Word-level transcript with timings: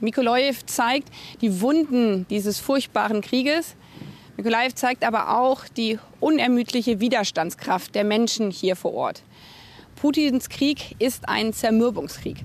Mikolajew 0.00 0.56
zeigt 0.66 1.08
die 1.40 1.60
Wunden 1.60 2.26
dieses 2.28 2.58
furchtbaren 2.58 3.20
Krieges. 3.20 3.76
Mikolajew 4.36 4.72
zeigt 4.74 5.04
aber 5.04 5.38
auch 5.38 5.68
die 5.68 5.98
unermüdliche 6.20 7.00
Widerstandskraft 7.00 7.94
der 7.94 8.04
Menschen 8.04 8.50
hier 8.50 8.76
vor 8.76 8.94
Ort. 8.94 9.22
Putins 9.96 10.48
Krieg 10.48 10.96
ist 10.98 11.28
ein 11.28 11.52
Zermürbungskrieg. 11.52 12.38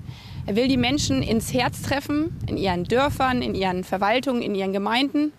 Er 0.44 0.56
will 0.56 0.68
die 0.68 0.76
Menschen 0.76 1.22
ins 1.22 1.54
Herz 1.54 1.82
treffen, 1.82 2.38
in 2.46 2.58
ihren 2.58 2.84
Dörfern, 2.84 3.40
in 3.40 3.54
ihren 3.54 3.82
Verwaltungen, 3.82 4.42
in 4.42 4.54
ihren 4.54 4.72
Gemeinden. 4.72 5.32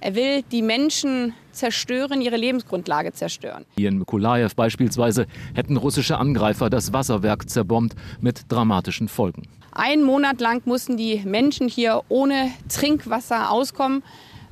Er 0.00 0.14
will 0.14 0.42
die 0.50 0.62
Menschen 0.62 1.34
zerstören, 1.52 2.20
ihre 2.20 2.36
Lebensgrundlage 2.36 3.12
zerstören. 3.12 3.64
Hier 3.76 3.88
in 3.88 3.98
Mykolajew 3.98 4.50
beispielsweise 4.54 5.26
hätten 5.54 5.76
russische 5.76 6.18
Angreifer 6.18 6.70
das 6.70 6.92
Wasserwerk 6.92 7.48
zerbombt 7.48 7.94
mit 8.20 8.44
dramatischen 8.48 9.08
Folgen. 9.08 9.42
Ein 9.72 10.02
Monat 10.02 10.40
lang 10.40 10.62
mussten 10.64 10.96
die 10.96 11.22
Menschen 11.24 11.68
hier 11.68 12.02
ohne 12.08 12.50
Trinkwasser 12.68 13.50
auskommen 13.50 14.02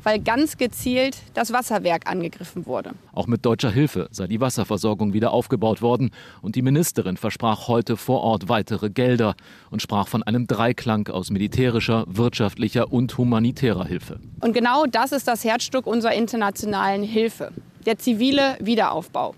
weil 0.03 0.21
ganz 0.21 0.57
gezielt 0.57 1.17
das 1.35 1.53
Wasserwerk 1.53 2.11
angegriffen 2.11 2.67
wurde. 2.67 2.93
Auch 3.13 3.27
mit 3.27 3.45
deutscher 3.45 3.71
Hilfe 3.71 4.09
sei 4.11 4.27
die 4.27 4.41
Wasserversorgung 4.41 5.13
wieder 5.13 5.33
aufgebaut 5.33 5.83
worden 5.83 6.11
und 6.43 6.57
die 6.57 6.63
Ministerin 6.63 7.17
versprach 7.17 7.69
heute 7.69 7.97
vor 7.97 8.23
Ort 8.23 8.49
weitere 8.49 8.91
Gelder 8.91 9.35
und 9.71 9.83
sprach 9.83 10.09
von 10.09 10.23
einem 10.23 10.47
Dreiklang 10.47 11.09
aus 11.09 11.31
militärischer, 11.31 12.05
wirtschaftlicher 12.09 12.93
und 12.93 13.17
humanitärer 13.19 13.85
Hilfe. 13.85 14.21
Und 14.41 14.53
genau 14.53 14.87
das 14.87 15.13
ist 15.13 15.29
das 15.29 15.45
Herzstück 15.45 15.87
unserer 15.87 16.15
internationalen 16.15 17.03
Hilfe, 17.03 17.53
der 17.87 17.99
zivile 17.99 18.57
Wiederaufbau. 18.61 19.35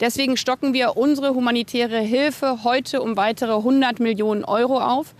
Deswegen 0.00 0.36
stocken 0.36 0.74
wir 0.74 0.96
unsere 0.96 1.34
humanitäre 1.34 1.98
Hilfe 1.98 2.62
heute 2.62 3.02
um 3.02 3.16
weitere 3.16 3.54
100 3.56 3.98
Millionen 3.98 4.44
Euro 4.44 4.78
auf. 4.80 5.14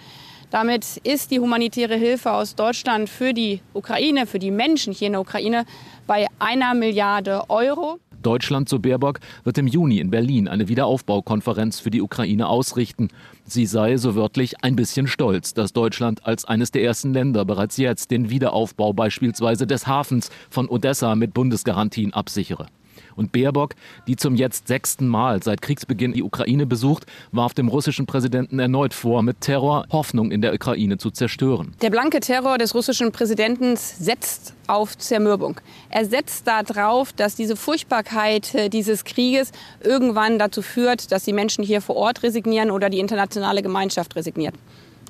Damit 0.51 0.97
ist 1.05 1.30
die 1.30 1.41
humanitäre 1.41 1.97
Hilfe 1.97 2.33
aus 2.33 2.55
Deutschland 2.55 3.11
für 3.11 3.34
die 3.34 3.61
Ukraine, 3.75 4.27
für 4.27 4.38
die 4.38 4.51
Menschen 4.51 4.95
hier 4.95 5.09
in 5.09 5.12
der 5.12 5.21
Ukraine 5.21 5.66
bei 6.07 6.27
einer 6.38 6.73
Milliarde 6.73 7.51
Euro. 7.51 7.99
Deutschland, 8.23 8.69
so 8.69 8.79
Baerbock, 8.79 9.21
wird 9.45 9.59
im 9.59 9.66
Juni 9.66 9.99
in 9.99 10.10
Berlin 10.10 10.49
eine 10.49 10.69
Wiederaufbaukonferenz 10.69 11.80
für 11.80 11.91
die 11.91 12.01
Ukraine 12.01 12.49
ausrichten. 12.49 13.09
Sie 13.45 13.66
sei, 13.66 13.99
so 13.99 14.15
wörtlich, 14.15 14.65
ein 14.65 14.74
bisschen 14.74 15.07
stolz, 15.07 15.52
dass 15.52 15.74
Deutschland 15.74 16.26
als 16.26 16.46
eines 16.46 16.71
der 16.71 16.82
ersten 16.82 17.13
Länder 17.13 17.45
bereits 17.45 17.76
jetzt 17.76 18.10
den 18.10 18.30
Wiederaufbau 18.30 18.93
beispielsweise 18.95 19.66
des 19.66 19.87
Hafens 19.87 20.30
von 20.51 20.69
Odessa 20.69 21.15
mit 21.15 21.35
Bundesgarantien 21.35 22.13
absichere. 22.13 22.66
Und 23.16 23.32
Baerbock, 23.32 23.74
die 24.07 24.16
zum 24.16 24.35
jetzt 24.35 24.68
sechsten 24.68 25.07
Mal 25.07 25.43
seit 25.43 25.63
Kriegsbeginn 25.63 26.13
die 26.13 26.23
Ukraine 26.23 26.66
besucht, 26.66 27.07
warf 27.32 27.54
dem 27.54 27.68
russischen 27.68 28.07
Präsidenten 28.07 28.59
erneut 28.59 28.95
vor, 28.95 29.23
mit 29.23 29.41
Terror 29.41 29.87
Hoffnung 29.91 30.30
in 30.30 30.43
der 30.43 30.54
Ukraine 30.54 30.99
zu 30.99 31.10
zerstören. 31.10 31.74
Der 31.82 31.91
blanke 31.91 32.21
Terror 32.21 32.59
des 32.59 32.74
russischen 32.74 33.13
Präsidenten 33.13 33.76
setzt 33.76 34.54
auf 34.66 34.96
Zermürbung. 34.99 35.60
Er 35.91 36.04
setzt 36.04 36.46
darauf, 36.46 37.13
dass 37.13 37.35
diese 37.35 37.57
Furchtbarkeit 37.57 38.54
äh, 38.54 38.69
dieses 38.69 39.04
Krieges 39.04 39.52
irgendwann 39.82 40.38
dazu 40.38 40.63
führt, 40.63 41.10
dass 41.10 41.24
die 41.24 41.32
Menschen 41.32 41.65
hier 41.65 41.80
vor 41.80 41.96
Ort 41.96 42.23
resignieren 42.23 42.71
oder 42.71 42.91
die 42.91 42.99
internationale 42.99 43.63
Gemeinschaft 43.63 44.15
resigniert. 44.16 44.54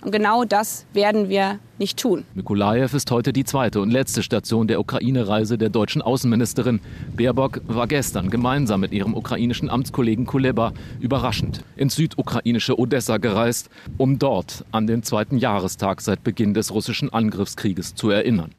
Und 0.03 0.13
genau 0.13 0.45
das 0.45 0.87
werden 0.93 1.29
wir 1.29 1.59
nicht 1.79 1.99
tun. 1.99 2.25
Mikolajew 2.35 2.97
ist 2.97 3.11
heute 3.11 3.33
die 3.33 3.45
zweite 3.45 3.81
und 3.81 3.91
letzte 3.91 4.23
Station 4.23 4.69
der 4.69 4.81
Ukraine-Reise 4.81 5.59
der 5.59 5.71
deutschen 5.71 6.03
Außenministerin. 6.03 6.81
Baerbock 7.17 7.61
war 7.67 7.87
gestern 7.87 8.31
gemeinsam 8.31 8.81
mit 8.81 8.93
ihrem 8.93 9.15
ukrainischen 9.15 9.71
Amtskollegen 9.71 10.27
Kuleba 10.27 10.73
überraschend 11.01 11.65
ins 11.77 11.97
südukrainische 11.97 12.79
Odessa 12.79 13.19
gereist, 13.19 13.71
um 13.97 14.19
dort 14.19 14.65
an 14.71 14.87
den 14.87 15.03
zweiten 15.03 15.39
Jahrestag 15.39 16.01
seit 16.01 16.23
Beginn 16.25 16.55
des 16.55 16.73
russischen 16.73 17.13
Angriffskrieges 17.13 17.95
zu 17.95 18.11
erinnern. 18.11 18.51